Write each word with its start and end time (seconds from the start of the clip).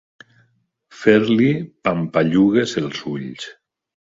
Fer-li 1.01 1.49
pampallugues 1.89 2.75
els 2.83 3.05
ulls. 3.15 3.49